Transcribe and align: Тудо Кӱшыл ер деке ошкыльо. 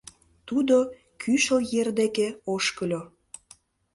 Тудо 0.47 0.77
Кӱшыл 1.21 1.59
ер 1.79 1.87
деке 1.99 2.27
ошкыльо. 2.53 3.01